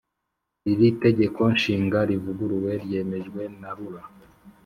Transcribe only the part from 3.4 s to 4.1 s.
na rura